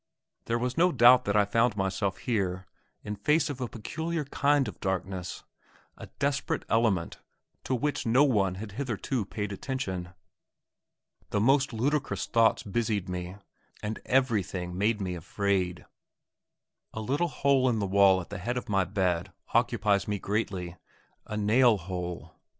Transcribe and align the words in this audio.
There 0.45 0.57
was 0.57 0.79
no 0.79 0.91
doubt 0.91 1.25
that 1.25 1.35
I 1.35 1.45
found 1.45 1.77
myself 1.77 2.17
here, 2.17 2.65
in 3.03 3.15
face 3.15 3.51
of 3.51 3.61
a 3.61 3.67
peculiar 3.67 4.25
kind 4.25 4.67
of 4.67 4.79
darkness; 4.79 5.43
a 5.95 6.07
desperate 6.17 6.65
element 6.69 7.19
to 7.65 7.75
which 7.75 8.03
no 8.03 8.23
one 8.23 8.55
had 8.55 8.71
hitherto 8.71 9.25
paid 9.25 9.51
attention. 9.51 10.09
The 11.29 11.39
most 11.39 11.71
ludicrous 11.71 12.25
thoughts 12.25 12.63
busied 12.63 13.09
me, 13.09 13.35
and 13.83 13.99
everything 14.07 14.75
made 14.75 15.01
me 15.01 15.13
afraid. 15.13 15.85
A 16.95 16.99
little 16.99 17.27
hole 17.27 17.69
in 17.69 17.77
the 17.77 17.85
wall 17.85 18.21
at 18.21 18.31
the 18.31 18.39
head 18.39 18.57
of 18.57 18.67
my 18.67 18.83
bed 18.85 19.31
occupies 19.53 20.07
me 20.07 20.17
greatly 20.17 20.77
a 21.27 21.37
nail 21.37 21.77
hole. 21.77 22.39